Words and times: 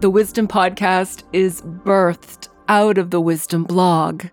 The 0.00 0.08
Wisdom 0.08 0.48
Podcast 0.48 1.24
is 1.34 1.60
birthed 1.60 2.48
out 2.68 2.96
of 2.96 3.10
the 3.10 3.20
Wisdom 3.20 3.64
blog, 3.64 4.28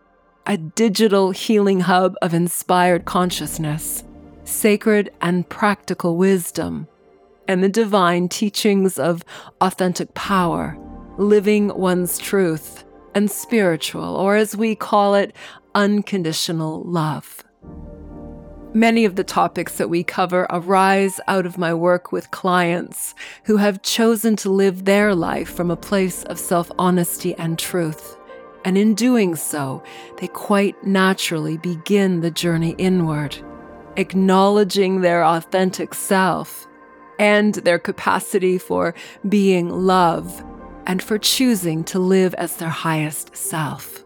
a 0.46 0.56
digital 0.56 1.32
healing 1.32 1.82
hub 1.82 2.16
of 2.22 2.34
inspired 2.34 3.04
consciousness, 3.04 4.06
sacred 4.46 5.10
and 5.20 5.50
practical 5.50 6.16
wisdom, 6.16 6.88
and 7.50 7.62
the 7.62 7.68
divine 7.68 8.30
teachings 8.30 8.98
of 8.98 9.26
authentic 9.60 10.14
power, 10.14 10.78
living 11.18 11.68
one's 11.78 12.18
truth, 12.18 12.86
and 13.14 13.30
spiritual, 13.30 14.16
or 14.16 14.38
as 14.38 14.56
we 14.56 14.74
call 14.74 15.16
it, 15.16 15.36
unconditional 15.76 16.82
love. 16.84 17.44
Many 18.78 19.06
of 19.06 19.16
the 19.16 19.24
topics 19.24 19.78
that 19.78 19.90
we 19.90 20.04
cover 20.04 20.46
arise 20.52 21.20
out 21.28 21.48
of 21.48 21.58
my 21.58 21.74
work 21.74 22.12
with 22.12 22.30
clients 22.30 23.16
who 23.46 23.58
have 23.58 23.82
chosen 23.82 24.36
to 24.36 24.52
live 24.52 24.86
their 24.86 25.16
life 25.16 25.50
from 25.50 25.72
a 25.72 25.76
place 25.76 26.24
of 26.26 26.38
self 26.38 26.72
honesty 26.78 27.34
and 27.40 27.58
truth. 27.58 28.16
And 28.64 28.78
in 28.78 28.94
doing 28.94 29.36
so, 29.36 29.82
they 30.20 30.28
quite 30.28 30.76
naturally 30.86 31.58
begin 31.58 32.22
the 32.22 32.30
journey 32.30 32.76
inward, 32.78 33.36
acknowledging 33.96 35.02
their 35.02 35.26
authentic 35.26 35.96
self 35.96 36.68
and 37.18 37.56
their 37.56 37.80
capacity 37.80 38.60
for 38.60 38.94
being 39.28 39.70
love 39.70 40.46
and 40.86 41.02
for 41.02 41.18
choosing 41.18 41.84
to 41.86 41.98
live 41.98 42.36
as 42.36 42.58
their 42.58 42.70
highest 42.70 43.36
self. 43.36 44.04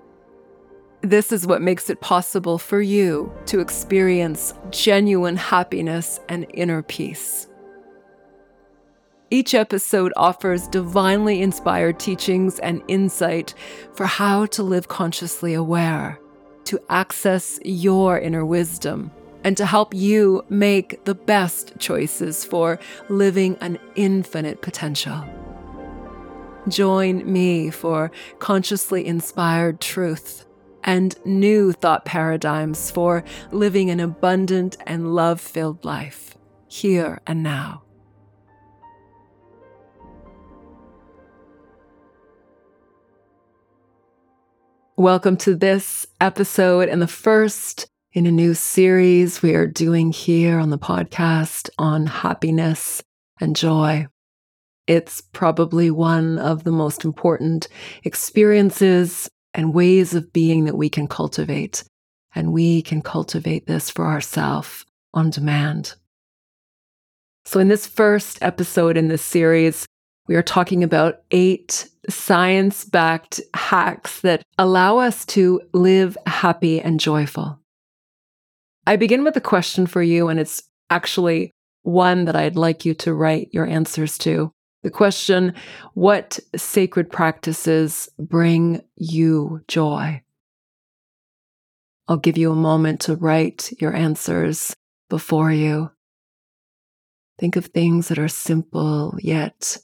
This 1.01 1.31
is 1.31 1.47
what 1.47 1.63
makes 1.63 1.89
it 1.89 1.99
possible 1.99 2.59
for 2.59 2.79
you 2.79 3.33
to 3.47 3.59
experience 3.59 4.53
genuine 4.69 5.35
happiness 5.35 6.19
and 6.29 6.45
inner 6.53 6.83
peace. 6.83 7.47
Each 9.31 9.55
episode 9.55 10.13
offers 10.15 10.67
divinely 10.67 11.41
inspired 11.41 11.99
teachings 11.99 12.59
and 12.59 12.83
insight 12.87 13.55
for 13.93 14.05
how 14.05 14.45
to 14.47 14.61
live 14.61 14.89
consciously 14.89 15.55
aware, 15.55 16.19
to 16.65 16.79
access 16.89 17.59
your 17.65 18.19
inner 18.19 18.45
wisdom, 18.45 19.09
and 19.43 19.57
to 19.57 19.65
help 19.65 19.95
you 19.95 20.45
make 20.49 21.03
the 21.05 21.15
best 21.15 21.79
choices 21.79 22.45
for 22.45 22.77
living 23.09 23.57
an 23.61 23.79
infinite 23.95 24.61
potential. 24.61 25.23
Join 26.67 27.31
me 27.31 27.71
for 27.71 28.11
consciously 28.37 29.07
inspired 29.07 29.81
truth 29.81 30.45
and 30.83 31.15
new 31.25 31.71
thought 31.71 32.05
paradigms 32.05 32.91
for 32.91 33.23
living 33.51 33.89
an 33.89 33.99
abundant 33.99 34.77
and 34.85 35.13
love 35.13 35.39
filled 35.39 35.83
life, 35.85 36.35
here 36.67 37.21
and 37.27 37.43
now. 37.43 37.83
Welcome 44.97 45.37
to 45.37 45.55
this 45.55 46.05
episode 46.19 46.87
and 46.87 47.01
the 47.01 47.07
first 47.07 47.87
in 48.13 48.25
a 48.25 48.31
new 48.31 48.53
series 48.53 49.41
we 49.41 49.55
are 49.55 49.65
doing 49.65 50.11
here 50.11 50.59
on 50.59 50.69
the 50.69 50.77
podcast 50.77 51.69
on 51.79 52.05
happiness 52.05 53.01
and 53.39 53.55
joy. 53.55 54.05
It's 54.87 55.21
probably 55.21 55.89
one 55.89 56.37
of 56.37 56.65
the 56.65 56.71
most 56.71 57.05
important 57.05 57.67
experiences 58.03 59.29
and 59.53 59.73
ways 59.73 60.13
of 60.13 60.33
being 60.33 60.65
that 60.65 60.77
we 60.77 60.89
can 60.89 61.07
cultivate. 61.07 61.83
And 62.33 62.53
we 62.53 62.81
can 62.81 63.01
cultivate 63.01 63.67
this 63.67 63.89
for 63.89 64.05
ourselves 64.05 64.85
on 65.13 65.29
demand. 65.29 65.95
So, 67.43 67.59
in 67.59 67.67
this 67.67 67.87
first 67.87 68.37
episode 68.41 68.95
in 68.95 69.09
this 69.09 69.23
series, 69.23 69.85
we 70.27 70.35
are 70.35 70.43
talking 70.43 70.83
about 70.83 71.23
eight 71.31 71.89
science 72.09 72.85
backed 72.85 73.41
hacks 73.53 74.21
that 74.21 74.43
allow 74.57 74.99
us 74.99 75.25
to 75.25 75.61
live 75.73 76.17
happy 76.25 76.79
and 76.79 76.99
joyful. 76.99 77.59
I 78.87 78.95
begin 78.95 79.23
with 79.23 79.35
a 79.35 79.41
question 79.41 79.85
for 79.87 80.01
you, 80.01 80.29
and 80.29 80.39
it's 80.39 80.63
actually 80.89 81.51
one 81.83 82.25
that 82.25 82.35
I'd 82.35 82.55
like 82.55 82.85
you 82.85 82.93
to 82.95 83.13
write 83.13 83.49
your 83.51 83.65
answers 83.65 84.17
to. 84.19 84.51
The 84.83 84.89
question 84.89 85.53
What 85.93 86.39
sacred 86.55 87.11
practices 87.11 88.09
bring 88.17 88.81
you 88.95 89.61
joy? 89.67 90.23
I'll 92.07 92.17
give 92.17 92.37
you 92.37 92.51
a 92.51 92.55
moment 92.55 92.99
to 93.01 93.15
write 93.15 93.71
your 93.79 93.93
answers 93.93 94.75
before 95.09 95.51
you. 95.51 95.91
Think 97.39 97.55
of 97.55 97.67
things 97.67 98.07
that 98.07 98.19
are 98.19 98.27
simple 98.27 99.15
yet 99.19 99.77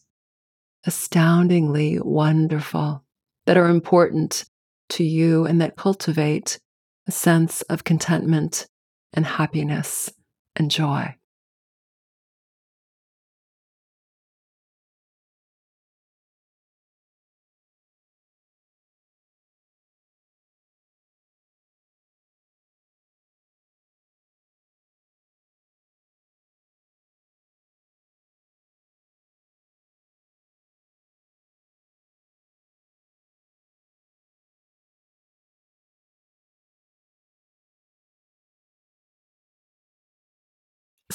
astoundingly 0.85 1.99
wonderful, 1.99 3.03
that 3.45 3.57
are 3.57 3.69
important 3.69 4.45
to 4.89 5.03
you, 5.03 5.45
and 5.45 5.59
that 5.61 5.75
cultivate 5.75 6.59
a 7.07 7.11
sense 7.11 7.61
of 7.63 7.83
contentment 7.83 8.67
and 9.13 9.25
happiness 9.25 10.09
and 10.55 10.71
joy. 10.71 11.15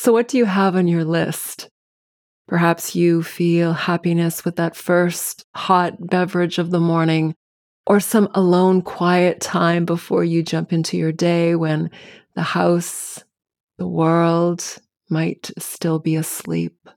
So, 0.03 0.13
what 0.13 0.27
do 0.27 0.37
you 0.37 0.47
have 0.47 0.75
on 0.75 0.89
your 0.89 1.05
list? 1.05 1.69
Perhaps 2.49 2.97
you 2.97 3.23
feel 3.23 3.73
happiness 3.73 4.45
with 4.45 4.57
that 4.57 4.75
first 4.75 5.45
hot 5.55 5.95
beverage 6.09 6.59
of 6.59 6.73
the 6.73 6.81
morning, 6.81 7.37
or 7.87 8.01
some 8.01 8.29
alone 8.35 8.83
quiet 8.83 9.41
time 9.41 9.85
before 9.85 10.25
you 10.25 10.43
jump 10.43 10.73
into 10.73 10.97
your 10.97 11.13
day 11.13 11.55
when 11.55 11.89
the 12.35 12.43
house, 12.43 13.23
the 13.79 13.87
world 13.87 14.77
might 15.09 15.53
still 15.57 16.01
be 16.01 16.17
asleep. 16.17 16.89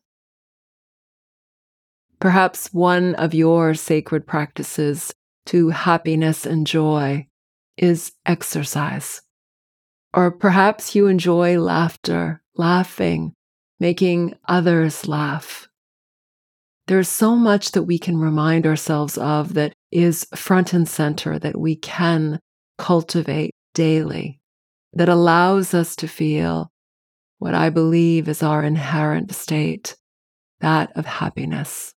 Perhaps 2.20 2.74
one 2.74 3.14
of 3.14 3.36
your 3.36 3.76
sacred 3.76 4.26
practices 4.26 5.14
to 5.46 5.70
happiness 5.70 6.44
and 6.44 6.66
joy 6.66 7.28
is 7.78 8.14
exercise. 8.26 9.22
Or 10.12 10.32
perhaps 10.32 10.96
you 10.96 11.06
enjoy 11.06 11.60
laughter 11.60 12.42
laughing, 12.58 13.34
making 13.80 14.34
others 14.48 15.08
laugh. 15.08 15.68
There's 16.88 17.10
so 17.10 17.36
much 17.36 17.72
that 17.72 17.84
we 17.84 17.98
can 17.98 18.18
remind 18.18 18.68
ourselves 18.68 19.18
of 19.18 19.56
that 19.56 19.74
is 19.92 20.28
front 20.36 20.74
and 20.74 20.88
center 20.88 21.40
that 21.40 21.58
we 21.58 21.76
can 21.76 22.40
cultivate 22.78 23.52
daily, 23.74 24.40
that 24.94 25.10
allows 25.10 25.74
us 25.74 25.96
to 25.98 26.08
feel 26.08 26.70
what 27.40 27.56
I 27.56 27.70
believe 27.70 28.30
is 28.30 28.44
our 28.44 28.64
inherent 28.64 29.34
state, 29.34 29.96
that 30.62 30.92
of 30.96 31.06
happiness. 31.06 31.94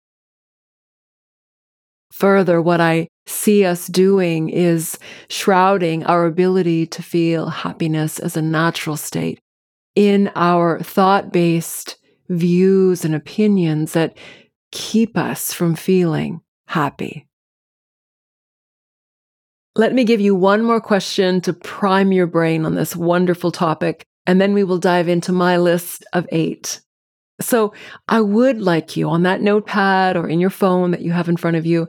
Further, 2.12 2.60
what 2.60 2.80
I 2.80 3.08
see 3.26 3.64
us 3.64 3.86
doing 3.86 4.48
is 4.48 4.98
shrouding 5.28 6.04
our 6.04 6.26
ability 6.26 6.86
to 6.86 7.02
feel 7.02 7.50
happiness 7.50 8.18
as 8.18 8.36
a 8.36 8.42
natural 8.42 8.96
state 8.96 9.38
in 9.98 10.30
our 10.36 10.78
thought 10.78 11.32
based 11.32 11.96
views 12.28 13.04
and 13.04 13.16
opinions 13.16 13.94
that 13.94 14.16
keep 14.70 15.18
us 15.18 15.52
from 15.52 15.74
feeling 15.74 16.40
happy. 16.68 17.26
Let 19.74 19.92
me 19.92 20.04
give 20.04 20.20
you 20.20 20.36
one 20.36 20.62
more 20.62 20.80
question 20.80 21.40
to 21.40 21.52
prime 21.52 22.12
your 22.12 22.28
brain 22.28 22.64
on 22.64 22.76
this 22.76 22.94
wonderful 22.94 23.50
topic, 23.50 24.06
and 24.24 24.40
then 24.40 24.54
we 24.54 24.62
will 24.62 24.78
dive 24.78 25.08
into 25.08 25.32
my 25.32 25.56
list 25.56 26.04
of 26.12 26.28
eight. 26.30 26.80
So, 27.40 27.74
I 28.06 28.20
would 28.20 28.60
like 28.60 28.96
you 28.96 29.08
on 29.08 29.24
that 29.24 29.42
notepad 29.42 30.16
or 30.16 30.28
in 30.28 30.38
your 30.38 30.50
phone 30.50 30.92
that 30.92 31.02
you 31.02 31.10
have 31.10 31.28
in 31.28 31.36
front 31.36 31.56
of 31.56 31.66
you 31.66 31.88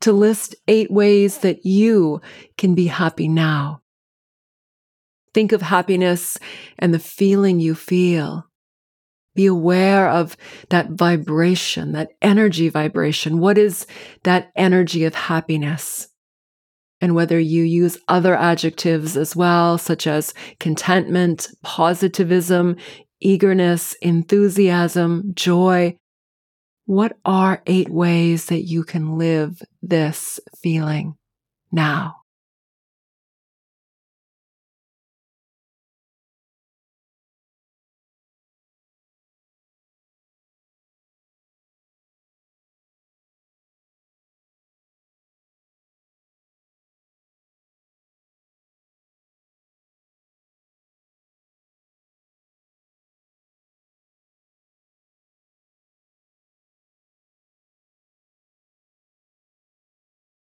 to 0.00 0.12
list 0.12 0.54
eight 0.66 0.90
ways 0.90 1.38
that 1.38 1.66
you 1.66 2.22
can 2.56 2.74
be 2.74 2.86
happy 2.86 3.28
now. 3.28 3.79
Think 5.32 5.52
of 5.52 5.62
happiness 5.62 6.38
and 6.78 6.92
the 6.92 6.98
feeling 6.98 7.60
you 7.60 7.74
feel. 7.74 8.46
Be 9.34 9.46
aware 9.46 10.10
of 10.10 10.36
that 10.70 10.90
vibration, 10.90 11.92
that 11.92 12.10
energy 12.20 12.68
vibration. 12.68 13.38
What 13.38 13.56
is 13.58 13.86
that 14.24 14.50
energy 14.56 15.04
of 15.04 15.14
happiness? 15.14 16.08
And 17.00 17.14
whether 17.14 17.38
you 17.38 17.62
use 17.62 17.96
other 18.08 18.34
adjectives 18.34 19.16
as 19.16 19.34
well, 19.36 19.78
such 19.78 20.06
as 20.06 20.34
contentment, 20.58 21.48
positivism, 21.62 22.76
eagerness, 23.20 23.94
enthusiasm, 24.02 25.32
joy, 25.34 25.96
What 26.90 27.16
are 27.24 27.62
eight 27.66 27.88
ways 27.88 28.46
that 28.46 28.62
you 28.62 28.82
can 28.82 29.16
live 29.16 29.62
this 29.80 30.40
feeling 30.60 31.14
now? 31.70 32.19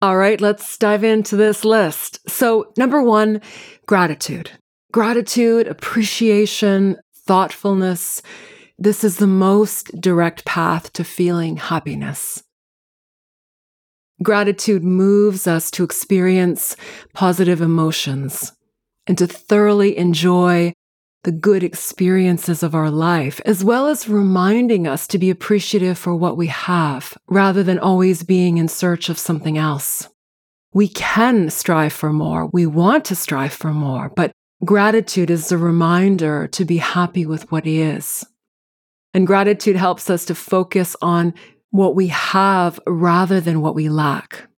All 0.01 0.17
right, 0.17 0.41
let's 0.41 0.79
dive 0.79 1.03
into 1.03 1.35
this 1.35 1.65
list. 1.65 2.21
So, 2.31 2.73
number 2.77 3.03
one, 3.03 3.41
gratitude. 3.87 4.53
Gratitude, 4.93 5.67
appreciation, 5.67 6.99
thoughtfulness. 7.27 8.23
This 8.79 9.03
is 9.03 9.17
the 9.17 9.27
most 9.27 10.01
direct 10.01 10.45
path 10.45 10.93
to 10.93 11.03
feeling 11.03 11.57
happiness. 11.57 12.45
Gratitude 14.23 14.85
moves 14.85 15.49
us 15.49 15.69
to 15.73 15.83
experience 15.83 16.77
positive 17.13 17.61
emotions 17.61 18.53
and 19.09 19.19
to 19.19 19.27
thoroughly 19.27 19.99
enjoy 19.99 20.73
the 21.25 21.33
good 21.33 21.63
experiences 21.63 22.63
of 22.63 22.75
our 22.75 22.91
life, 22.91 23.41
as 23.45 23.65
well 23.65 23.87
as 23.87 24.09
reminding 24.09 24.87
us 24.87 25.07
to 25.09 25.19
be 25.19 25.31
appreciative 25.31 25.99
for 25.99 26.15
what 26.15 26.37
we 26.37 26.47
have 26.47 27.17
rather 27.29 27.63
than 27.63 27.79
always 27.79 28.23
being 28.23 28.59
in 28.59 28.69
search 28.69 29.09
of 29.09 29.19
something 29.19 29.59
else. 29.59 30.09
We 30.73 30.89
can 30.89 31.51
strive 31.51 31.93
for 31.93 32.13
more. 32.13 32.47
We 32.53 32.67
want 32.67 33.05
to 33.07 33.17
strive 33.17 33.53
for 33.53 33.73
more, 33.73 34.11
but 34.15 34.33
gratitude 34.65 35.31
is 35.31 35.51
a 35.51 35.59
reminder 35.59 36.47
to 36.49 36.65
be 36.65 36.77
happy 36.77 37.27
with 37.27 37.51
what 37.51 37.67
is. 37.67 38.25
And 39.13 39.27
gratitude 39.27 39.77
helps 39.77 40.11
us 40.11 40.25
to 40.27 40.35
focus 40.35 40.95
on 41.03 41.35
what 41.71 41.97
we 41.97 42.09
have 42.09 42.79
rather 42.87 43.41
than 43.41 43.61
what 43.61 43.75
we 43.75 43.89
lack. 43.89 44.49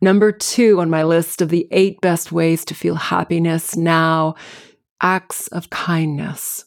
Number 0.00 0.32
two 0.32 0.80
on 0.80 0.90
my 0.90 1.02
list 1.02 1.40
of 1.40 1.48
the 1.48 1.66
eight 1.70 2.00
best 2.00 2.30
ways 2.30 2.64
to 2.66 2.74
feel 2.74 2.96
happiness 2.96 3.76
now 3.76 4.34
acts 5.04 5.48
of 5.48 5.68
kindness, 5.68 6.64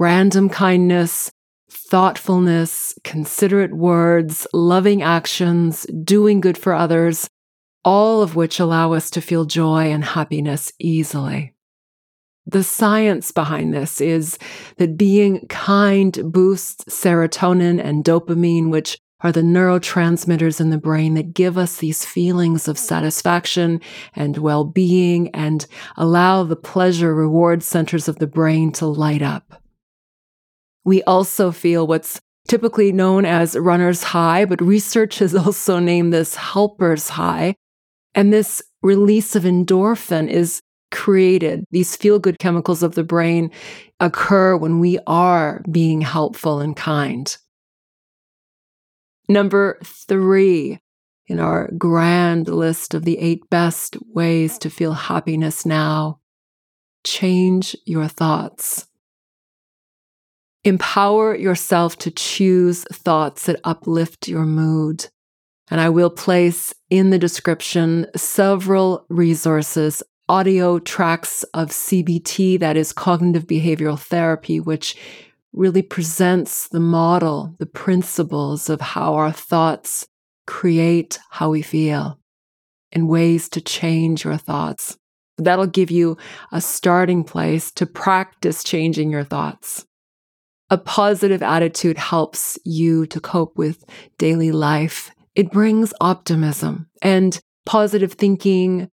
random 0.00 0.48
kindness, 0.48 1.30
thoughtfulness, 1.70 2.98
considerate 3.04 3.72
words, 3.72 4.44
loving 4.52 5.02
actions, 5.02 5.86
doing 6.02 6.40
good 6.40 6.58
for 6.58 6.74
others, 6.74 7.28
all 7.84 8.22
of 8.22 8.34
which 8.34 8.58
allow 8.58 8.92
us 8.92 9.08
to 9.08 9.20
feel 9.20 9.44
joy 9.44 9.84
and 9.92 10.04
happiness 10.04 10.72
easily. 10.80 11.54
The 12.44 12.64
science 12.64 13.30
behind 13.30 13.72
this 13.72 14.00
is 14.00 14.36
that 14.78 14.98
being 14.98 15.46
kind 15.46 16.32
boosts 16.32 16.84
serotonin 16.86 17.80
and 17.82 18.04
dopamine, 18.04 18.70
which 18.70 18.98
are 19.24 19.32
the 19.32 19.40
neurotransmitters 19.40 20.60
in 20.60 20.68
the 20.68 20.78
brain 20.78 21.14
that 21.14 21.32
give 21.32 21.56
us 21.56 21.78
these 21.78 22.04
feelings 22.04 22.68
of 22.68 22.78
satisfaction 22.78 23.80
and 24.14 24.36
well 24.36 24.64
being 24.64 25.28
and 25.30 25.66
allow 25.96 26.44
the 26.44 26.54
pleasure 26.54 27.14
reward 27.14 27.62
centers 27.62 28.06
of 28.06 28.18
the 28.18 28.26
brain 28.26 28.70
to 28.70 28.86
light 28.86 29.22
up. 29.22 29.62
We 30.84 31.02
also 31.04 31.50
feel 31.50 31.86
what's 31.86 32.20
typically 32.46 32.92
known 32.92 33.24
as 33.24 33.56
runner's 33.56 34.02
high, 34.02 34.44
but 34.44 34.60
research 34.60 35.18
has 35.20 35.34
also 35.34 35.78
named 35.78 36.12
this 36.12 36.34
helper's 36.34 37.08
high. 37.08 37.56
And 38.14 38.32
this 38.32 38.62
release 38.82 39.34
of 39.34 39.44
endorphin 39.44 40.28
is 40.28 40.60
created. 40.92 41.64
These 41.70 41.96
feel 41.96 42.18
good 42.18 42.38
chemicals 42.38 42.82
of 42.82 42.94
the 42.94 43.02
brain 43.02 43.50
occur 43.98 44.56
when 44.56 44.78
we 44.78 44.98
are 45.06 45.64
being 45.70 46.02
helpful 46.02 46.60
and 46.60 46.76
kind. 46.76 47.36
Number 49.28 49.78
three 49.82 50.80
in 51.26 51.40
our 51.40 51.70
grand 51.78 52.48
list 52.48 52.94
of 52.94 53.04
the 53.04 53.18
eight 53.18 53.48
best 53.48 53.96
ways 54.12 54.58
to 54.58 54.70
feel 54.70 54.92
happiness 54.92 55.64
now 55.64 56.20
change 57.04 57.76
your 57.84 58.08
thoughts. 58.08 58.86
Empower 60.64 61.36
yourself 61.36 61.96
to 61.98 62.10
choose 62.10 62.84
thoughts 62.90 63.46
that 63.46 63.60
uplift 63.64 64.26
your 64.26 64.46
mood. 64.46 65.06
And 65.70 65.80
I 65.80 65.90
will 65.90 66.10
place 66.10 66.74
in 66.88 67.10
the 67.10 67.18
description 67.18 68.06
several 68.16 69.04
resources, 69.10 70.02
audio 70.28 70.78
tracks 70.78 71.42
of 71.54 71.68
CBT, 71.68 72.58
that 72.60 72.76
is 72.76 72.92
cognitive 72.92 73.46
behavioral 73.46 73.98
therapy, 73.98 74.58
which 74.58 74.96
really 75.54 75.82
presents 75.82 76.68
the 76.68 76.80
model, 76.80 77.54
the 77.58 77.66
principles 77.66 78.68
of 78.68 78.80
how 78.80 79.14
our 79.14 79.32
thoughts 79.32 80.06
create 80.46 81.18
how 81.30 81.50
we 81.50 81.62
feel 81.62 82.18
and 82.92 83.08
ways 83.08 83.48
to 83.48 83.60
change 83.60 84.24
your 84.24 84.36
thoughts. 84.36 84.98
That'll 85.38 85.66
give 85.66 85.90
you 85.90 86.16
a 86.52 86.60
starting 86.60 87.24
place 87.24 87.70
to 87.72 87.86
practice 87.86 88.62
changing 88.62 89.10
your 89.10 89.24
thoughts. 89.24 89.86
A 90.70 90.78
positive 90.78 91.42
attitude 91.42 91.98
helps 91.98 92.58
you 92.64 93.06
to 93.06 93.20
cope 93.20 93.56
with 93.56 93.84
daily 94.18 94.52
life. 94.52 95.10
It 95.34 95.50
brings 95.50 95.92
optimism 96.00 96.88
and 97.02 97.38
positive 97.66 98.12
thinking, 98.12 98.88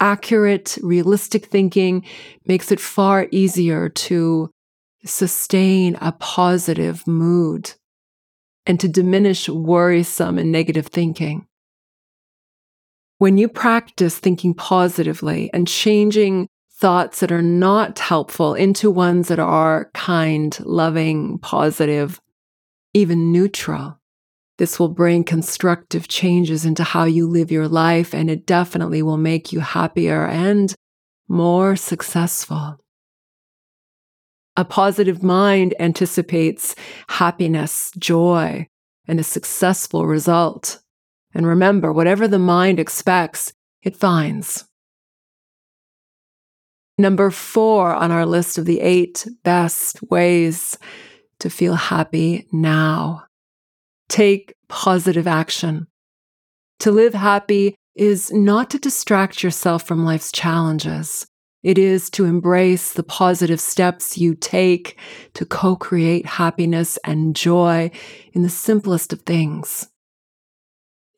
accurate, 0.00 0.78
realistic 0.82 1.46
thinking 1.46 2.04
makes 2.46 2.72
it 2.72 2.80
far 2.80 3.26
easier 3.30 3.88
to 3.88 4.50
sustain 5.04 5.96
a 6.00 6.12
positive 6.12 7.06
mood 7.06 7.72
and 8.66 8.78
to 8.80 8.88
diminish 8.88 9.48
worrisome 9.48 10.38
and 10.38 10.52
negative 10.52 10.86
thinking. 10.86 11.46
When 13.18 13.38
you 13.38 13.48
practice 13.48 14.18
thinking 14.18 14.54
positively 14.54 15.50
and 15.52 15.66
changing 15.68 16.48
thoughts 16.72 17.20
that 17.20 17.30
are 17.30 17.42
not 17.42 17.98
helpful 17.98 18.54
into 18.54 18.90
ones 18.90 19.28
that 19.28 19.38
are 19.38 19.90
kind, 19.94 20.58
loving, 20.64 21.38
positive, 21.38 22.20
even 22.94 23.30
neutral, 23.30 24.00
this 24.58 24.78
will 24.78 24.88
bring 24.88 25.24
constructive 25.24 26.08
changes 26.08 26.64
into 26.64 26.84
how 26.84 27.04
you 27.04 27.26
live 27.28 27.50
your 27.50 27.68
life, 27.68 28.14
and 28.14 28.28
it 28.28 28.46
definitely 28.46 29.02
will 29.02 29.16
make 29.16 29.52
you 29.52 29.60
happier 29.60 30.26
and 30.26 30.74
more 31.28 31.74
successful. 31.74 32.81
A 34.56 34.64
positive 34.64 35.22
mind 35.22 35.74
anticipates 35.80 36.74
happiness, 37.08 37.90
joy, 37.98 38.68
and 39.06 39.18
a 39.18 39.24
successful 39.24 40.06
result. 40.06 40.80
And 41.34 41.46
remember, 41.46 41.92
whatever 41.92 42.28
the 42.28 42.38
mind 42.38 42.78
expects, 42.78 43.52
it 43.82 43.96
finds. 43.96 44.66
Number 46.98 47.30
four 47.30 47.94
on 47.94 48.10
our 48.10 48.26
list 48.26 48.58
of 48.58 48.66
the 48.66 48.80
eight 48.80 49.26
best 49.42 50.02
ways 50.10 50.78
to 51.40 51.48
feel 51.48 51.74
happy 51.74 52.46
now. 52.52 53.24
Take 54.08 54.54
positive 54.68 55.26
action. 55.26 55.86
To 56.80 56.90
live 56.90 57.14
happy 57.14 57.74
is 57.94 58.30
not 58.30 58.70
to 58.70 58.78
distract 58.78 59.42
yourself 59.42 59.86
from 59.86 60.04
life's 60.04 60.30
challenges. 60.32 61.26
It 61.62 61.78
is 61.78 62.10
to 62.10 62.24
embrace 62.24 62.92
the 62.92 63.04
positive 63.04 63.60
steps 63.60 64.18
you 64.18 64.34
take 64.34 64.98
to 65.34 65.46
co 65.46 65.76
create 65.76 66.26
happiness 66.26 66.98
and 67.04 67.36
joy 67.36 67.90
in 68.32 68.42
the 68.42 68.48
simplest 68.48 69.12
of 69.12 69.22
things. 69.22 69.88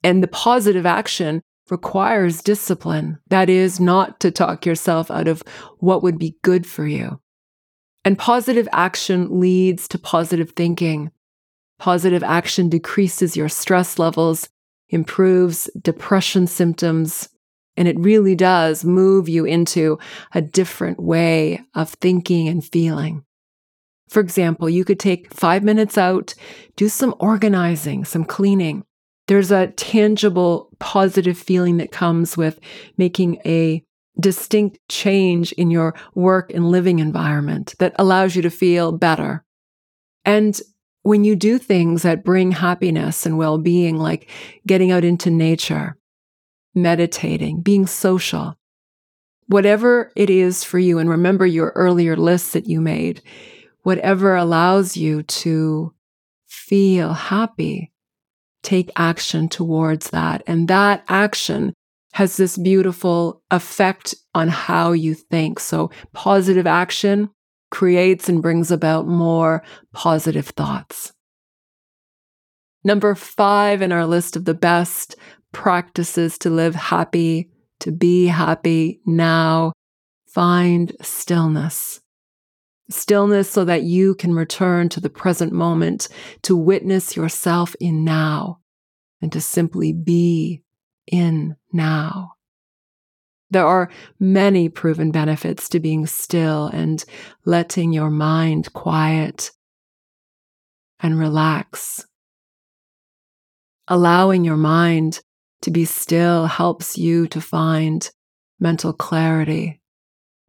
And 0.03 0.23
the 0.23 0.29
positive 0.29 0.85
action 0.85 1.41
requires 1.71 2.43
discipline. 2.43 3.19
That 3.29 3.49
is, 3.49 3.81
not 3.81 4.21
to 4.21 4.31
talk 4.31 4.67
yourself 4.67 5.11
out 5.11 5.29
of 5.29 5.43
what 5.79 6.03
would 6.03 6.19
be 6.19 6.37
good 6.43 6.67
for 6.67 6.87
you. 6.87 7.21
And 8.05 8.19
positive 8.19 8.69
action 8.71 9.41
leads 9.41 9.89
to 9.89 9.99
positive 9.99 10.51
thinking. 10.51 11.11
Positive 11.79 12.23
action 12.23 12.69
decreases 12.69 13.35
your 13.35 13.49
stress 13.49 13.99
levels, 13.99 14.51
improves 14.91 15.71
depression 15.81 16.47
symptoms, 16.47 17.31
and 17.77 17.89
it 17.89 17.99
really 17.99 18.35
does 18.35 18.85
move 18.85 19.29
you 19.29 19.45
into 19.45 19.99
a 20.33 20.41
different 20.41 21.01
way 21.01 21.61
of 21.75 21.91
thinking 21.91 22.49
and 22.49 22.65
feeling. 22.65 23.25
For 24.09 24.21
example, 24.21 24.69
you 24.69 24.85
could 24.85 25.01
take 25.01 25.33
five 25.33 25.65
minutes 25.65 25.99
out, 25.99 26.35
do 26.77 26.89
some 26.89 27.15
organizing, 27.19 28.05
some 28.05 28.25
cleaning. 28.25 28.85
There's 29.27 29.51
a 29.51 29.69
tangible, 29.69 30.69
positive 30.79 31.39
feeling 31.39 31.79
that 31.79 31.91
comes 31.91 32.37
with 32.37 32.61
making 32.97 33.41
a 33.47 33.83
distinct 34.21 34.79
change 34.89 35.53
in 35.53 35.71
your 35.71 35.95
work 36.15 36.53
and 36.53 36.71
living 36.71 36.99
environment 36.99 37.75
that 37.79 37.95
allows 37.99 38.37
you 38.37 38.43
to 38.43 38.51
feel 38.51 38.93
better. 38.93 39.45
And 40.25 40.61
when 41.03 41.25
you 41.25 41.37
do 41.37 41.59
things 41.59 42.03
that 42.03 42.25
bring 42.25 42.53
happiness 42.53 43.27
and 43.27 43.37
well 43.37 43.59
being, 43.59 43.97
like 43.97 44.29
getting 44.67 44.91
out 44.91 45.05
into 45.05 45.31
nature, 45.31 45.97
meditating, 46.75 47.61
being 47.61 47.87
social, 47.87 48.57
whatever 49.47 50.11
it 50.17 50.31
is 50.31 50.65
for 50.65 50.79
you, 50.79 50.99
and 50.99 51.09
remember 51.09 51.47
your 51.47 51.73
earlier 51.75 52.17
lists 52.17 52.53
that 52.53 52.67
you 52.67 52.81
made, 52.81 53.23
whatever 53.83 54.35
allows 54.35 54.97
you 54.97 55.23
to 55.23 55.93
feel 56.47 57.13
happy, 57.13 57.93
take 58.63 58.91
action 58.97 59.49
towards 59.49 60.11
that. 60.11 60.43
And 60.47 60.69
that 60.69 61.05
action 61.09 61.75
has 62.15 62.37
this 62.37 62.57
beautiful 62.57 63.43
effect 63.51 64.15
on 64.35 64.49
how 64.49 64.93
you 64.93 65.15
think. 65.15 65.59
So 65.61 65.91
positive 66.13 66.67
action 66.67 67.31
creates 67.71 68.29
and 68.29 68.41
brings 68.41 68.71
about 68.71 69.07
more 69.07 69.65
positive 69.93 70.47
thoughts. 70.47 71.13
Number 72.85 73.15
five 73.15 73.83
in 73.83 73.91
our 73.91 74.07
list 74.07 74.37
of 74.37 74.45
the 74.45 74.55
best 74.55 75.17
practices 75.55 76.37
to 76.39 76.51
live 76.51 76.75
happy, 76.75 77.49
to 77.81 77.91
be 77.91 78.27
happy 78.27 79.01
now, 79.07 79.73
find 80.27 80.95
stillness. 81.01 82.01
Stillness 82.91 83.51
so 83.51 83.65
that 83.65 83.85
you 83.85 84.15
can 84.15 84.35
return 84.35 84.91
to 84.91 85.01
the 85.01 85.09
present 85.09 85.53
moment, 85.53 86.09
to 86.43 86.55
witness 86.55 87.17
yourself 87.17 87.75
in 87.81 88.05
now, 88.05 88.59
and 89.23 89.33
to 89.33 89.41
simply 89.41 89.93
be 89.93 90.63
in 91.07 91.57
now. 91.73 92.33
There 93.51 93.67
are 93.67 93.91
many 94.19 94.69
proven 94.69 95.13
benefits 95.13 95.69
to 95.71 95.81
being 95.81 96.07
still 96.07 96.67
and 96.67 97.03
letting 97.45 97.93
your 97.93 98.11
mind 98.11 98.73
quiet 98.73 99.53
and 101.01 101.19
relax. 101.19 102.05
Allowing 103.87 104.45
your 104.45 104.57
mind 104.57 105.21
to 105.65 105.71
be 105.71 105.87
still 105.87 106.45
helps 106.45 106.99
you 106.99 107.27
to 107.27 107.41
find 107.41 108.11
mental 108.61 108.93
clarity. 108.93 109.81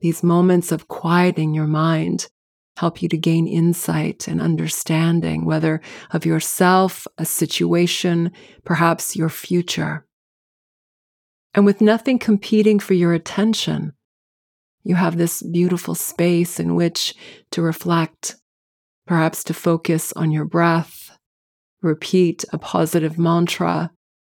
These 0.01 0.23
moments 0.23 0.73
of 0.73 0.89
quieting 0.89 1.53
your 1.53 1.67
mind 1.67 2.27
help 2.75 3.01
you 3.01 3.07
to 3.07 3.17
gain 3.17 3.47
insight 3.47 4.27
and 4.27 4.41
understanding, 4.41 5.45
whether 5.45 5.79
of 6.11 6.25
yourself, 6.25 7.07
a 7.17 7.23
situation, 7.23 8.29
perhaps 8.65 9.15
your 9.15 9.29
future. 9.29 10.05
And 11.53 11.65
with 11.65 11.79
nothing 11.79 12.19
competing 12.19 12.79
for 12.79 12.93
your 12.93 13.13
attention, 13.13 13.93
you 14.83 14.95
have 14.95 15.15
this 15.15 15.41
beautiful 15.41 15.95
space 15.95 16.59
in 16.59 16.75
which 16.75 17.15
to 17.51 17.61
reflect, 17.61 18.35
perhaps 19.07 19.45
to 19.45 19.53
focus 19.53 20.11
on 20.13 20.31
your 20.31 20.45
breath, 20.45 21.17
repeat 21.81 22.43
a 22.51 22.57
positive 22.57 23.17
mantra, 23.17 23.91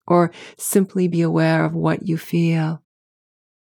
or 0.06 0.30
simply 0.56 1.08
be 1.08 1.22
aware 1.22 1.64
of 1.64 1.74
what 1.74 2.06
you 2.06 2.16
feel. 2.16 2.82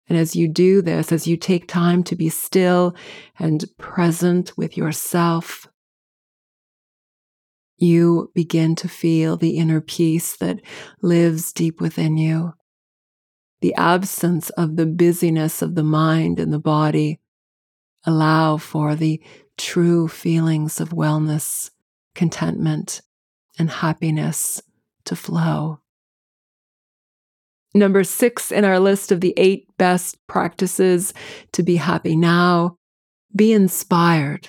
And 0.08 0.18
as 0.18 0.34
you 0.34 0.48
do 0.48 0.82
this, 0.82 1.12
as 1.12 1.26
you 1.26 1.36
take 1.36 1.68
time 1.68 2.02
to 2.04 2.16
be 2.16 2.28
still 2.28 2.96
and 3.38 3.64
present 3.78 4.56
with 4.56 4.76
yourself, 4.76 5.68
you 7.76 8.30
begin 8.34 8.74
to 8.76 8.88
feel 8.88 9.36
the 9.36 9.56
inner 9.56 9.80
peace 9.80 10.36
that 10.36 10.60
lives 11.00 11.52
deep 11.52 11.80
within 11.80 12.16
you 12.16 12.54
the 13.60 13.74
absence 13.74 14.50
of 14.50 14.76
the 14.76 14.86
busyness 14.86 15.62
of 15.62 15.74
the 15.74 15.84
mind 15.84 16.40
and 16.40 16.52
the 16.52 16.58
body 16.58 17.20
allow 18.04 18.56
for 18.56 18.94
the 18.94 19.22
true 19.58 20.08
feelings 20.08 20.80
of 20.80 20.90
wellness, 20.90 21.70
contentment, 22.14 23.02
and 23.58 23.70
happiness 23.70 24.62
to 25.04 25.14
flow. 25.14 25.79
Number 27.72 28.02
six 28.04 28.50
in 28.50 28.64
our 28.64 28.80
list 28.80 29.12
of 29.12 29.20
the 29.20 29.34
eight 29.36 29.66
best 29.78 30.18
practices 30.26 31.14
to 31.52 31.62
be 31.62 31.76
happy 31.76 32.16
now 32.16 32.76
be 33.34 33.52
inspired. 33.52 34.48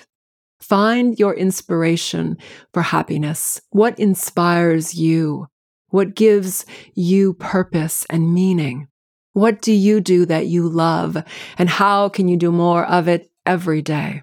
Find 0.60 1.18
your 1.18 1.34
inspiration 1.34 2.36
for 2.72 2.82
happiness. 2.82 3.60
What 3.70 3.98
inspires 3.98 4.94
you? 4.94 5.48
What 5.88 6.14
gives 6.14 6.64
you 6.94 7.34
purpose 7.34 8.06
and 8.08 8.32
meaning? 8.32 8.88
What 9.34 9.60
do 9.60 9.72
you 9.72 10.00
do 10.00 10.26
that 10.26 10.46
you 10.46 10.68
love? 10.68 11.16
And 11.58 11.68
how 11.68 12.08
can 12.08 12.28
you 12.28 12.36
do 12.36 12.52
more 12.52 12.84
of 12.84 13.08
it 13.08 13.30
every 13.44 13.82
day? 13.82 14.22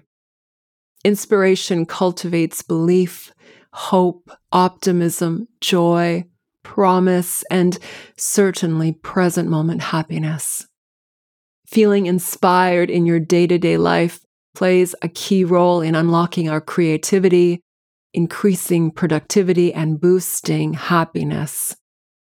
Inspiration 1.04 1.86
cultivates 1.86 2.62
belief, 2.62 3.32
hope, 3.72 4.30
optimism, 4.52 5.48
joy, 5.60 6.24
promise, 6.62 7.44
and 7.50 7.78
certainly 8.16 8.92
present 8.92 9.48
moment 9.48 9.82
happiness. 9.82 10.66
Feeling 11.66 12.06
inspired 12.06 12.90
in 12.90 13.06
your 13.06 13.20
day 13.20 13.46
to 13.46 13.58
day 13.58 13.76
life 13.76 14.20
plays 14.54 14.94
a 15.02 15.08
key 15.08 15.44
role 15.44 15.80
in 15.80 15.94
unlocking 15.94 16.48
our 16.48 16.60
creativity, 16.60 17.60
increasing 18.12 18.90
productivity, 18.90 19.72
and 19.72 20.00
boosting 20.00 20.74
happiness. 20.74 21.76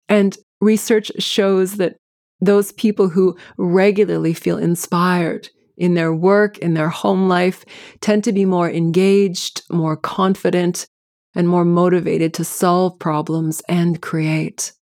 And 0.08 0.36
research 0.60 1.10
shows 1.18 1.76
that 1.76 1.96
those 2.40 2.72
people 2.72 3.08
who 3.08 3.36
regularly 3.56 4.34
feel 4.34 4.58
inspired 4.58 5.48
in 5.76 5.94
their 5.94 6.12
work, 6.12 6.58
in 6.58 6.74
their 6.74 6.90
home 6.90 7.28
life, 7.28 7.64
tend 8.00 8.24
to 8.24 8.32
be 8.32 8.44
more 8.44 8.70
engaged, 8.70 9.62
more 9.70 9.96
confident, 9.96 10.86
and 11.34 11.48
more 11.48 11.64
motivated 11.64 12.34
to 12.34 12.44
solve 12.44 12.98
problems 12.98 13.62
and 13.68 14.00
create. 14.02 14.72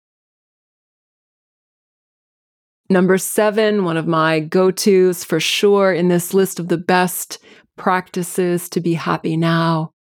Number 2.88 3.18
seven, 3.18 3.84
one 3.84 3.96
of 3.96 4.08
my 4.08 4.40
go 4.40 4.72
tos 4.72 5.22
for 5.22 5.38
sure 5.38 5.92
in 5.92 6.08
this 6.08 6.34
list 6.34 6.58
of 6.58 6.68
the 6.68 6.78
best 6.78 7.38
practices 7.76 8.68
to 8.70 8.80
be 8.80 8.94
happy 8.94 9.36
now 9.36 9.92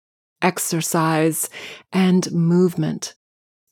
exercise 0.41 1.51
and 1.93 2.31
movement. 2.33 3.15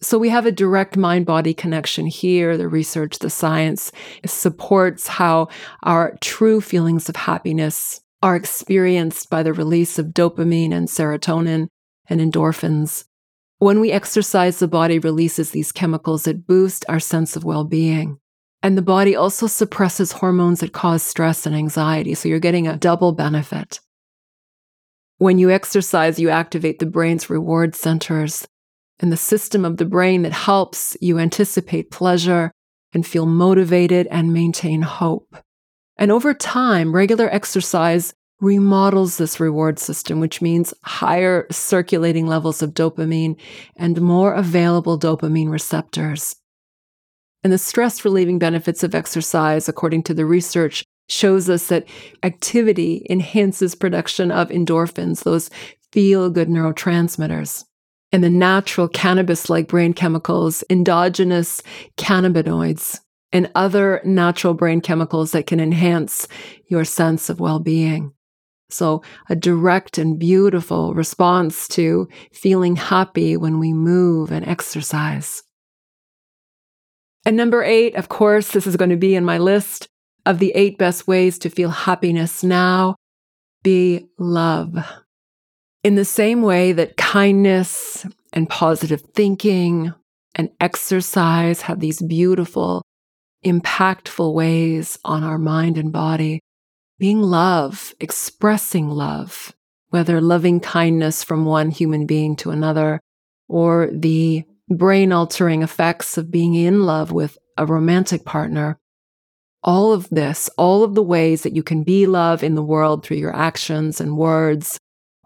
So 0.02 0.18
we 0.18 0.28
have 0.28 0.46
a 0.46 0.52
direct 0.52 0.96
mind 0.96 1.24
body 1.24 1.54
connection 1.54 2.06
here. 2.06 2.56
The 2.56 2.68
research, 2.68 3.20
the 3.20 3.30
science 3.30 3.92
supports 4.26 5.06
how 5.06 5.48
our 5.84 6.16
true 6.20 6.60
feelings 6.60 7.08
of 7.08 7.16
happiness 7.16 8.00
are 8.22 8.36
experienced 8.36 9.30
by 9.30 9.42
the 9.42 9.52
release 9.52 9.98
of 9.98 10.06
dopamine 10.08 10.72
and 10.72 10.88
serotonin 10.88 11.68
and 12.08 12.20
endorphins. 12.20 13.04
When 13.58 13.80
we 13.80 13.90
exercise, 13.90 14.58
the 14.58 14.68
body 14.68 14.98
releases 14.98 15.50
these 15.50 15.72
chemicals 15.72 16.24
that 16.24 16.46
boost 16.46 16.84
our 16.88 17.00
sense 17.00 17.36
of 17.36 17.44
well 17.44 17.64
being. 17.64 18.18
And 18.62 18.76
the 18.76 18.82
body 18.82 19.14
also 19.14 19.46
suppresses 19.46 20.12
hormones 20.12 20.60
that 20.60 20.72
cause 20.72 21.02
stress 21.02 21.46
and 21.46 21.54
anxiety. 21.54 22.14
So 22.14 22.28
you're 22.28 22.40
getting 22.40 22.66
a 22.66 22.76
double 22.76 23.12
benefit. 23.12 23.80
When 25.18 25.38
you 25.38 25.50
exercise, 25.50 26.18
you 26.18 26.28
activate 26.28 26.78
the 26.78 26.86
brain's 26.86 27.30
reward 27.30 27.74
centers 27.74 28.46
and 28.98 29.10
the 29.10 29.16
system 29.16 29.64
of 29.64 29.76
the 29.76 29.84
brain 29.84 30.22
that 30.22 30.32
helps 30.32 30.96
you 31.00 31.18
anticipate 31.18 31.90
pleasure 31.90 32.52
and 32.92 33.06
feel 33.06 33.26
motivated 33.26 34.06
and 34.08 34.32
maintain 34.32 34.82
hope. 34.82 35.36
And 35.96 36.10
over 36.10 36.34
time, 36.34 36.94
regular 36.94 37.28
exercise 37.32 38.14
remodels 38.40 39.16
this 39.16 39.40
reward 39.40 39.78
system, 39.78 40.20
which 40.20 40.42
means 40.42 40.74
higher 40.82 41.46
circulating 41.50 42.26
levels 42.26 42.62
of 42.62 42.74
dopamine 42.74 43.38
and 43.76 44.00
more 44.00 44.34
available 44.34 44.98
dopamine 44.98 45.50
receptors. 45.50 46.36
And 47.42 47.52
the 47.52 47.58
stress 47.58 48.04
relieving 48.04 48.38
benefits 48.38 48.82
of 48.82 48.94
exercise, 48.94 49.68
according 49.68 50.02
to 50.04 50.14
the 50.14 50.26
research, 50.26 50.84
shows 51.08 51.48
us 51.48 51.68
that 51.68 51.86
activity 52.22 53.06
enhances 53.08 53.74
production 53.74 54.30
of 54.32 54.48
endorphins, 54.48 55.22
those 55.22 55.50
feel 55.92 56.28
good 56.28 56.48
neurotransmitters 56.48 57.64
and 58.12 58.22
the 58.22 58.30
natural 58.30 58.88
cannabis 58.88 59.50
like 59.50 59.68
brain 59.68 59.92
chemicals, 59.92 60.64
endogenous 60.70 61.62
cannabinoids, 61.96 63.00
and 63.32 63.50
other 63.54 64.00
natural 64.04 64.54
brain 64.54 64.80
chemicals 64.80 65.32
that 65.32 65.46
can 65.46 65.60
enhance 65.60 66.28
your 66.68 66.84
sense 66.84 67.28
of 67.28 67.40
well 67.40 67.58
being. 67.58 68.12
So, 68.68 69.02
a 69.28 69.36
direct 69.36 69.96
and 69.96 70.18
beautiful 70.18 70.92
response 70.92 71.68
to 71.68 72.08
feeling 72.32 72.76
happy 72.76 73.36
when 73.36 73.60
we 73.60 73.72
move 73.72 74.32
and 74.32 74.46
exercise. 74.46 75.42
And 77.24 77.36
number 77.36 77.62
eight, 77.62 77.94
of 77.94 78.08
course, 78.08 78.50
this 78.50 78.66
is 78.66 78.76
going 78.76 78.90
to 78.90 78.96
be 78.96 79.14
in 79.14 79.24
my 79.24 79.38
list 79.38 79.88
of 80.24 80.38
the 80.40 80.52
eight 80.54 80.78
best 80.78 81.06
ways 81.06 81.38
to 81.38 81.50
feel 81.50 81.70
happiness 81.70 82.42
now 82.42 82.96
be 83.62 84.06
love. 84.18 84.78
In 85.82 85.96
the 85.96 86.04
same 86.04 86.42
way 86.42 86.72
that 86.72 86.96
kindness 86.96 88.06
and 88.32 88.48
positive 88.48 89.02
thinking 89.14 89.92
and 90.36 90.50
exercise 90.60 91.62
have 91.62 91.80
these 91.80 92.00
beautiful, 92.00 92.82
impactful 93.44 94.34
ways 94.34 94.98
on 95.04 95.24
our 95.24 95.38
mind 95.38 95.78
and 95.78 95.92
body, 95.92 96.40
being 96.98 97.20
love, 97.20 97.94
expressing 98.00 98.88
love, 98.88 99.54
whether 99.90 100.20
loving 100.20 100.60
kindness 100.60 101.22
from 101.22 101.44
one 101.44 101.70
human 101.70 102.06
being 102.06 102.36
to 102.36 102.50
another, 102.50 103.00
or 103.48 103.88
the 103.92 104.44
brain 104.68 105.12
altering 105.12 105.62
effects 105.62 106.18
of 106.18 106.30
being 106.30 106.54
in 106.54 106.84
love 106.84 107.12
with 107.12 107.38
a 107.56 107.66
romantic 107.66 108.24
partner. 108.24 108.78
All 109.62 109.92
of 109.92 110.08
this, 110.10 110.48
all 110.56 110.84
of 110.84 110.94
the 110.94 111.02
ways 111.02 111.42
that 111.42 111.54
you 111.54 111.62
can 111.62 111.82
be 111.82 112.06
love 112.06 112.42
in 112.42 112.54
the 112.54 112.62
world 112.62 113.04
through 113.04 113.16
your 113.16 113.34
actions 113.34 114.00
and 114.00 114.16
words, 114.16 114.78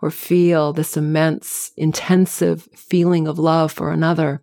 or 0.03 0.11
feel 0.11 0.73
this 0.73 0.97
immense, 0.97 1.73
intensive 1.77 2.69
feeling 2.75 3.29
of 3.29 3.39
love 3.39 3.71
for 3.71 3.93
another, 3.93 4.43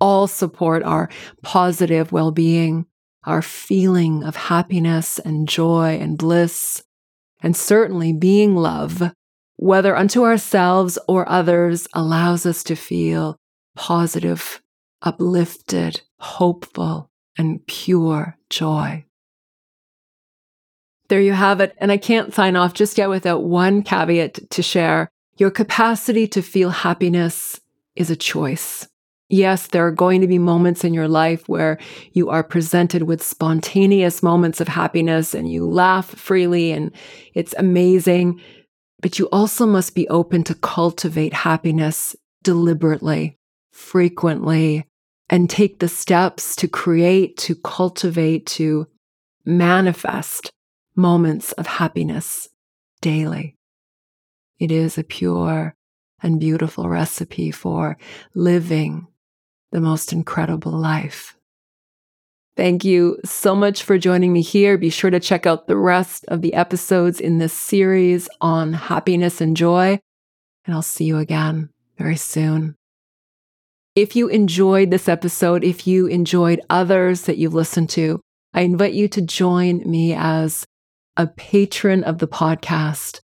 all 0.00 0.26
support 0.26 0.82
our 0.82 1.08
positive 1.42 2.10
well 2.10 2.32
being, 2.32 2.86
our 3.24 3.42
feeling 3.42 4.24
of 4.24 4.36
happiness 4.36 5.18
and 5.18 5.48
joy 5.48 5.98
and 6.00 6.16
bliss, 6.16 6.82
and 7.42 7.56
certainly 7.56 8.12
being 8.12 8.56
love, 8.56 9.12
whether 9.56 9.96
unto 9.96 10.24
ourselves 10.24 10.98
or 11.06 11.28
others, 11.28 11.86
allows 11.92 12.46
us 12.46 12.62
to 12.64 12.74
feel 12.74 13.36
positive, 13.76 14.62
uplifted, 15.02 16.00
hopeful, 16.18 17.10
and 17.36 17.66
pure 17.66 18.36
joy. 18.48 19.04
There 21.08 21.20
you 21.20 21.32
have 21.32 21.60
it. 21.60 21.74
And 21.78 21.90
I 21.90 21.96
can't 21.96 22.32
sign 22.32 22.54
off 22.54 22.72
just 22.72 22.96
yet 22.96 23.08
without 23.08 23.42
one 23.42 23.82
caveat 23.82 24.50
to 24.50 24.62
share. 24.62 25.10
Your 25.36 25.50
capacity 25.50 26.28
to 26.28 26.40
feel 26.40 26.70
happiness 26.70 27.60
is 27.96 28.10
a 28.10 28.16
choice. 28.16 28.86
Yes, 29.32 29.68
there 29.68 29.86
are 29.86 29.92
going 29.92 30.20
to 30.22 30.26
be 30.26 30.40
moments 30.40 30.82
in 30.82 30.92
your 30.92 31.06
life 31.06 31.48
where 31.48 31.78
you 32.12 32.30
are 32.30 32.42
presented 32.42 33.04
with 33.04 33.22
spontaneous 33.22 34.24
moments 34.24 34.60
of 34.60 34.66
happiness 34.66 35.34
and 35.34 35.50
you 35.50 35.64
laugh 35.70 36.06
freely 36.06 36.72
and 36.72 36.90
it's 37.32 37.54
amazing. 37.56 38.40
But 39.00 39.20
you 39.20 39.28
also 39.30 39.66
must 39.66 39.94
be 39.94 40.08
open 40.08 40.42
to 40.44 40.56
cultivate 40.56 41.32
happiness 41.32 42.16
deliberately, 42.42 43.38
frequently, 43.70 44.84
and 45.30 45.48
take 45.48 45.78
the 45.78 45.88
steps 45.88 46.56
to 46.56 46.66
create, 46.66 47.36
to 47.36 47.54
cultivate, 47.54 48.46
to 48.46 48.88
manifest 49.44 50.50
moments 50.96 51.52
of 51.52 51.68
happiness 51.68 52.48
daily. 53.00 53.54
It 54.58 54.72
is 54.72 54.98
a 54.98 55.04
pure 55.04 55.76
and 56.20 56.40
beautiful 56.40 56.88
recipe 56.88 57.52
for 57.52 57.96
living 58.34 59.06
the 59.72 59.80
most 59.80 60.12
incredible 60.12 60.72
life. 60.72 61.36
Thank 62.56 62.84
you 62.84 63.18
so 63.24 63.54
much 63.54 63.82
for 63.82 63.96
joining 63.96 64.32
me 64.32 64.42
here. 64.42 64.76
Be 64.76 64.90
sure 64.90 65.10
to 65.10 65.20
check 65.20 65.46
out 65.46 65.66
the 65.66 65.76
rest 65.76 66.24
of 66.28 66.42
the 66.42 66.54
episodes 66.54 67.20
in 67.20 67.38
this 67.38 67.52
series 67.52 68.28
on 68.40 68.72
happiness 68.72 69.40
and 69.40 69.56
joy, 69.56 69.98
and 70.66 70.74
I'll 70.74 70.82
see 70.82 71.04
you 71.04 71.18
again 71.18 71.70
very 71.96 72.16
soon. 72.16 72.76
If 73.96 74.14
you 74.14 74.28
enjoyed 74.28 74.90
this 74.90 75.08
episode, 75.08 75.64
if 75.64 75.86
you 75.86 76.06
enjoyed 76.06 76.60
others 76.68 77.22
that 77.22 77.38
you've 77.38 77.54
listened 77.54 77.90
to, 77.90 78.20
I 78.52 78.62
invite 78.62 78.94
you 78.94 79.08
to 79.08 79.22
join 79.22 79.78
me 79.88 80.12
as 80.12 80.64
a 81.16 81.26
patron 81.26 82.04
of 82.04 82.18
the 82.18 82.28
podcast. 82.28 83.20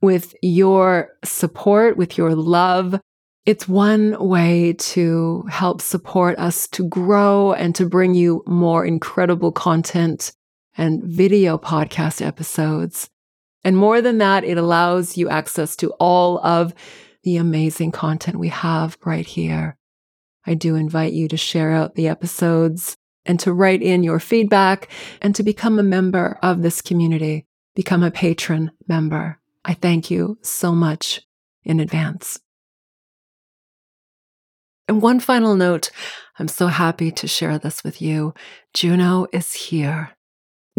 With 0.00 0.34
your 0.42 1.10
support, 1.24 1.96
with 1.96 2.16
your 2.16 2.34
love, 2.34 3.00
it's 3.46 3.66
one 3.66 4.16
way 4.18 4.74
to 4.74 5.44
help 5.48 5.80
support 5.80 6.38
us 6.38 6.68
to 6.68 6.86
grow 6.86 7.52
and 7.52 7.74
to 7.76 7.88
bring 7.88 8.14
you 8.14 8.42
more 8.46 8.84
incredible 8.84 9.52
content 9.52 10.32
and 10.76 11.02
video 11.02 11.58
podcast 11.58 12.24
episodes. 12.24 13.08
And 13.64 13.76
more 13.76 14.00
than 14.00 14.18
that, 14.18 14.44
it 14.44 14.58
allows 14.58 15.16
you 15.16 15.28
access 15.28 15.76
to 15.76 15.90
all 15.92 16.38
of 16.38 16.74
the 17.24 17.36
amazing 17.36 17.90
content 17.90 18.38
we 18.38 18.48
have 18.48 18.96
right 19.04 19.26
here. 19.26 19.76
I 20.46 20.54
do 20.54 20.76
invite 20.76 21.12
you 21.12 21.28
to 21.28 21.36
share 21.36 21.72
out 21.72 21.94
the 21.94 22.08
episodes 22.08 22.96
and 23.26 23.38
to 23.40 23.52
write 23.52 23.82
in 23.82 24.02
your 24.02 24.20
feedback 24.20 24.88
and 25.20 25.34
to 25.34 25.42
become 25.42 25.78
a 25.78 25.82
member 25.82 26.38
of 26.42 26.62
this 26.62 26.80
community, 26.80 27.46
become 27.74 28.02
a 28.02 28.10
patron 28.10 28.70
member. 28.86 29.38
I 29.64 29.74
thank 29.74 30.10
you 30.10 30.38
so 30.42 30.72
much 30.72 31.20
in 31.64 31.80
advance. 31.80 32.40
And 34.88 35.02
one 35.02 35.20
final 35.20 35.54
note 35.54 35.90
I'm 36.38 36.48
so 36.48 36.68
happy 36.68 37.10
to 37.12 37.28
share 37.28 37.58
this 37.58 37.84
with 37.84 38.00
you. 38.00 38.32
Juno 38.72 39.26
is 39.32 39.52
here. 39.52 40.10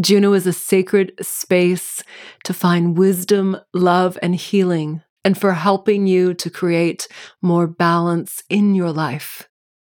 Juno 0.01 0.33
is 0.33 0.47
a 0.47 0.53
sacred 0.53 1.13
space 1.21 2.01
to 2.45 2.53
find 2.53 2.97
wisdom, 2.97 3.57
love, 3.73 4.17
and 4.21 4.33
healing, 4.33 5.03
and 5.23 5.37
for 5.37 5.53
helping 5.53 6.07
you 6.07 6.33
to 6.33 6.49
create 6.49 7.07
more 7.41 7.67
balance 7.67 8.41
in 8.49 8.73
your 8.73 8.91
life, 8.91 9.49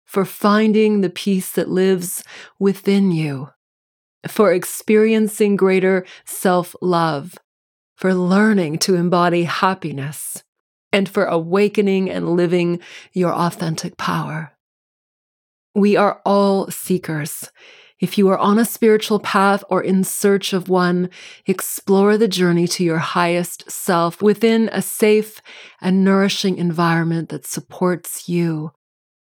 for 0.05 0.25
finding 0.25 1.01
the 1.01 1.09
peace 1.09 1.51
that 1.53 1.69
lives 1.69 2.23
within 2.59 3.11
you, 3.11 3.49
for 4.27 4.51
experiencing 4.51 5.55
greater 5.55 6.05
self 6.25 6.75
love, 6.81 7.37
for 7.95 8.13
learning 8.13 8.77
to 8.79 8.95
embody 8.95 9.43
happiness 9.45 10.43
and 10.93 11.09
for 11.09 11.25
awakening 11.25 12.09
and 12.09 12.29
living 12.29 12.79
your 13.11 13.33
authentic 13.33 13.97
power. 13.97 14.53
We 15.75 15.97
are 15.97 16.21
all 16.23 16.69
seekers. 16.69 17.49
If 17.99 18.17
you 18.17 18.27
are 18.29 18.37
on 18.37 18.59
a 18.59 18.65
spiritual 18.65 19.19
path 19.19 19.63
or 19.69 19.81
in 19.81 20.03
search 20.03 20.53
of 20.53 20.69
one, 20.69 21.09
explore 21.45 22.17
the 22.17 22.27
journey 22.27 22.67
to 22.67 22.83
your 22.83 22.99
highest 22.99 23.71
self 23.71 24.21
within 24.21 24.69
a 24.71 24.81
safe 24.81 25.41
and 25.81 26.03
nourishing 26.03 26.57
environment 26.57 27.29
that 27.29 27.45
supports 27.45 28.29
you 28.29 28.71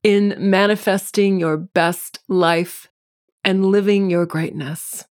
in 0.03 0.35
manifesting 0.37 1.39
your 1.39 1.55
best 1.55 2.19
life 2.27 2.89
and 3.43 3.65
living 3.65 4.09
your 4.09 4.25
greatness. 4.25 5.05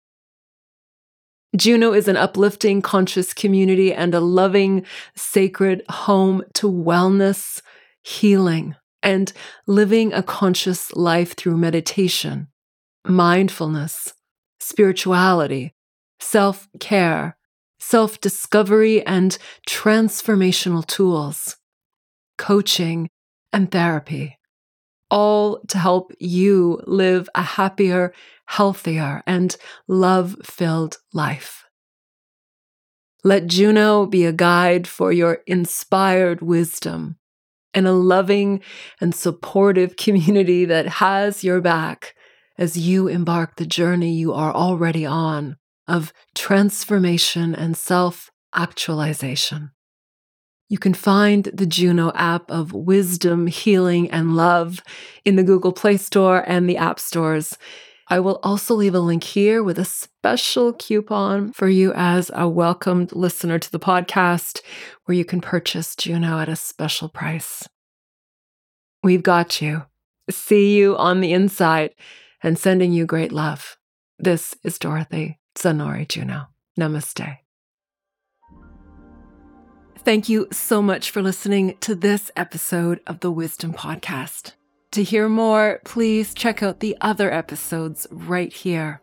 Juno 1.56 1.94
is 1.94 2.08
an 2.08 2.16
uplifting, 2.16 2.82
conscious 2.82 3.34
community 3.34 3.92
and 3.94 4.14
a 4.14 4.20
loving, 4.20 4.86
sacred 5.16 5.84
home 5.90 6.44
to 6.54 6.72
wellness, 6.72 7.62
healing, 8.04 8.76
and 9.02 9.34
living 9.66 10.14
a 10.14 10.22
conscious 10.22 10.94
life 10.94 11.36
through 11.36 11.58
meditation, 11.58 12.48
mindfulness, 13.08 14.14
spirituality, 14.60 15.74
self 16.20 16.68
care, 16.80 17.36
self 17.80 18.22
discovery, 18.22 19.04
and 19.06 19.38
transformational 19.68 20.86
tools, 20.86 21.58
coaching, 22.38 23.10
and 23.52 23.72
therapy 23.72 24.40
all 25.12 25.60
to 25.68 25.78
help 25.78 26.12
you 26.20 26.82
live 26.86 27.30
a 27.36 27.42
happier, 27.42 28.14
healthier, 28.50 29.22
and 29.28 29.56
love 29.88 30.36
filled 30.44 30.98
life. 31.14 31.66
Let 33.24 33.46
Juno 33.46 34.08
be 34.08 34.26
a 34.26 34.34
guide 34.34 34.88
for 34.88 35.12
your 35.12 35.44
inspired 35.46 36.42
wisdom 36.42 37.18
and 37.76 37.88
a 37.88 37.92
loving 37.92 38.62
and 39.00 39.14
supportive 39.14 39.96
community 39.98 40.66
that 40.66 40.88
has 40.88 41.44
your 41.44 41.62
back 41.62 42.16
as 42.58 42.76
you 42.76 43.08
embark 43.08 43.56
the 43.56 43.68
journey 43.68 44.14
you 44.14 44.34
are 44.34 44.54
already 44.54 45.06
on 45.06 45.56
of 45.88 46.12
transformation 46.34 47.54
and 47.54 47.78
self 47.78 48.32
actualization. 48.56 49.72
You 50.70 50.80
can 50.80 50.96
find 50.96 51.46
the 51.46 51.68
Juno 51.68 52.12
app 52.16 52.50
of 52.50 52.74
wisdom, 52.74 53.46
healing, 53.46 54.10
and 54.10 54.36
love 54.36 54.82
in 55.24 55.36
the 55.36 55.44
Google 55.44 55.72
Play 55.72 55.98
Store 55.98 56.44
and 56.48 56.68
the 56.68 56.78
App 56.78 57.00
Stores. 57.00 57.58
I 58.12 58.20
will 58.20 58.40
also 58.42 58.74
leave 58.74 58.96
a 58.96 59.00
link 59.00 59.24
here 59.24 59.62
with 59.62 59.78
a 59.78 59.86
special 59.86 60.74
coupon 60.74 61.54
for 61.54 61.70
you 61.70 61.94
as 61.94 62.32
a 62.34 62.50
welcomed 62.50 63.16
listener 63.16 63.60
to 63.60 63.72
the 63.72 63.80
podcast, 63.80 64.62
where 65.06 65.16
you 65.16 65.24
can 65.24 65.42
purchase 65.42 65.96
Juno 65.96 66.40
at 66.40 66.50
a 66.50 66.56
special 66.56 67.08
price. 67.08 67.68
We've 69.04 69.22
got 69.22 69.62
you. 69.62 69.84
See 70.32 70.76
you 70.76 70.98
on 70.98 71.22
the 71.22 71.34
inside 71.34 71.94
and 72.42 72.58
sending 72.58 72.92
you 72.92 73.06
great 73.06 73.32
love. 73.32 73.78
This 74.18 74.56
is 74.64 74.80
Dorothy 74.80 75.40
Zanori 75.56 76.08
Juno. 76.08 76.48
Namaste. 76.80 77.38
Thank 80.00 80.30
you 80.30 80.48
so 80.52 80.82
much 80.82 81.12
for 81.12 81.22
listening 81.22 81.78
to 81.82 81.94
this 81.94 82.32
episode 82.36 83.02
of 83.06 83.20
the 83.20 83.32
Wisdom 83.32 83.74
Podcast. 83.74 84.54
To 84.94 85.04
hear 85.04 85.30
more, 85.30 85.82
please 85.86 86.34
check 86.34 86.64
out 86.64 86.80
the 86.80 86.98
other 87.00 87.32
episodes 87.32 88.08
right 88.10 88.52
here. 88.52 89.02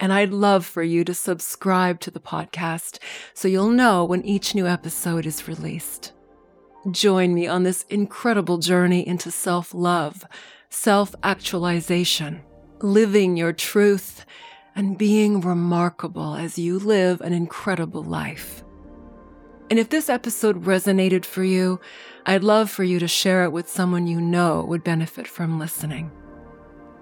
And 0.00 0.12
I'd 0.12 0.32
love 0.32 0.66
for 0.66 0.82
you 0.82 1.04
to 1.04 1.14
subscribe 1.14 2.00
to 2.00 2.10
the 2.10 2.18
podcast 2.18 2.98
so 3.32 3.46
you'll 3.46 3.70
know 3.70 4.04
when 4.04 4.24
each 4.24 4.52
new 4.52 4.66
episode 4.66 5.24
is 5.24 5.46
released. 5.46 6.12
Join 6.90 7.34
me 7.34 7.46
on 7.46 7.62
this 7.62 7.84
incredible 7.88 8.58
journey 8.58 9.06
into 9.06 9.30
self 9.30 9.72
love, 9.72 10.24
self 10.70 11.14
actualization, 11.22 12.42
living 12.80 13.36
your 13.36 13.52
truth, 13.52 14.26
and 14.74 14.98
being 14.98 15.40
remarkable 15.40 16.34
as 16.34 16.58
you 16.58 16.80
live 16.80 17.20
an 17.20 17.32
incredible 17.32 18.02
life. 18.02 18.64
And 19.72 19.78
if 19.78 19.88
this 19.88 20.10
episode 20.10 20.64
resonated 20.64 21.24
for 21.24 21.42
you, 21.42 21.80
I'd 22.26 22.44
love 22.44 22.70
for 22.70 22.84
you 22.84 22.98
to 22.98 23.08
share 23.08 23.44
it 23.44 23.52
with 23.52 23.70
someone 23.70 24.06
you 24.06 24.20
know 24.20 24.62
would 24.64 24.84
benefit 24.84 25.26
from 25.26 25.58
listening. 25.58 26.10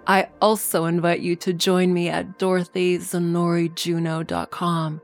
I 0.07 0.29
also 0.41 0.85
invite 0.85 1.19
you 1.19 1.35
to 1.35 1.53
join 1.53 1.93
me 1.93 2.09
at 2.09 2.39
dorothyzanorijuno.com, 2.39 5.01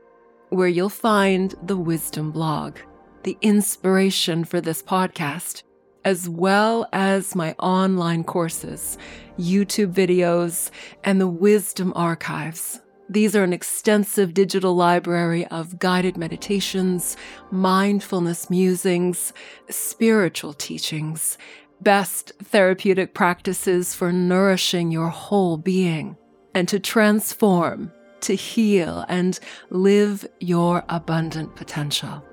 where 0.47 0.67
you'll 0.69 0.87
find 0.87 1.55
the 1.61 1.75
Wisdom 1.75 2.31
blog, 2.31 2.77
the 3.23 3.37
inspiration 3.41 4.45
for 4.45 4.61
this 4.61 4.81
podcast, 4.81 5.63
as 6.05 6.29
well 6.29 6.87
as 6.93 7.35
my 7.35 7.53
online 7.59 8.23
courses, 8.23 8.97
YouTube 9.37 9.91
videos, 9.91 10.71
and 11.03 11.19
the 11.19 11.27
Wisdom 11.27 11.91
archives. 11.97 12.79
These 13.09 13.35
are 13.35 13.43
an 13.43 13.53
extensive 13.53 14.33
digital 14.33 14.75
library 14.75 15.47
of 15.47 15.79
guided 15.79 16.17
meditations, 16.17 17.15
mindfulness 17.51 18.49
musings, 18.49 19.31
spiritual 19.69 20.53
teachings, 20.53 21.37
best 21.81 22.33
therapeutic 22.43 23.13
practices 23.13 23.93
for 23.93 24.11
nourishing 24.11 24.91
your 24.91 25.07
whole 25.07 25.57
being 25.57 26.17
and 26.53 26.67
to 26.67 26.79
transform, 26.79 27.91
to 28.21 28.35
heal, 28.35 29.05
and 29.07 29.39
live 29.69 30.27
your 30.39 30.83
abundant 30.89 31.55
potential. 31.55 32.25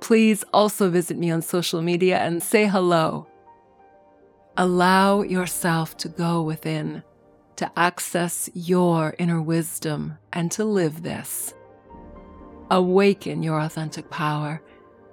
Please 0.00 0.42
also 0.54 0.88
visit 0.88 1.18
me 1.18 1.30
on 1.30 1.42
social 1.42 1.82
media 1.82 2.18
and 2.18 2.42
say 2.42 2.66
hello. 2.66 3.26
Allow 4.56 5.22
yourself 5.22 5.96
to 5.98 6.08
go 6.08 6.40
within, 6.42 7.02
to 7.60 7.70
access 7.78 8.50
your 8.52 9.14
inner 9.18 9.40
wisdom, 9.40 10.18
and 10.32 10.50
to 10.52 10.64
live 10.64 11.02
this. 11.02 11.54
Awaken 12.70 13.42
your 13.42 13.60
authentic 13.60 14.10
power, 14.10 14.60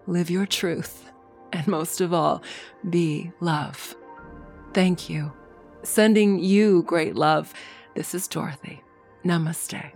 live 0.07 0.29
your 0.29 0.45
truth 0.45 1.07
and 1.53 1.67
most 1.67 2.01
of 2.01 2.13
all, 2.13 2.41
be 2.89 3.31
love. 3.39 3.95
Thank 4.73 5.09
you. 5.09 5.31
Sending 5.83 6.39
you 6.39 6.83
great 6.83 7.15
love. 7.15 7.53
This 7.95 8.13
is 8.13 8.27
Dorothy. 8.27 8.83
Namaste. 9.25 9.91